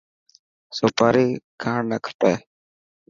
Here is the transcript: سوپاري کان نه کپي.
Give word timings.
سوپاري 0.77 1.27
کان 1.61 1.81
نه 1.91 1.97
کپي. 2.05 2.33